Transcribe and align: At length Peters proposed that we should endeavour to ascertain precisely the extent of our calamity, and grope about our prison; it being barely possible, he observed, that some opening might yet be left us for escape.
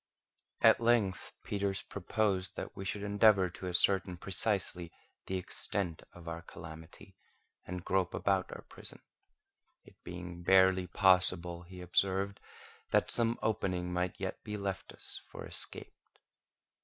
At 0.61 0.81
length 0.81 1.31
Peters 1.43 1.83
proposed 1.83 2.55
that 2.55 2.75
we 2.75 2.85
should 2.85 3.03
endeavour 3.03 3.51
to 3.51 3.67
ascertain 3.67 4.17
precisely 4.17 4.91
the 5.27 5.37
extent 5.37 6.01
of 6.13 6.27
our 6.27 6.41
calamity, 6.41 7.15
and 7.67 7.85
grope 7.85 8.15
about 8.15 8.51
our 8.51 8.63
prison; 8.63 9.03
it 9.85 10.01
being 10.03 10.41
barely 10.41 10.87
possible, 10.87 11.61
he 11.61 11.81
observed, 11.81 12.39
that 12.89 13.11
some 13.11 13.37
opening 13.43 13.93
might 13.93 14.19
yet 14.19 14.43
be 14.43 14.57
left 14.57 14.91
us 14.91 15.21
for 15.29 15.45
escape. 15.45 15.93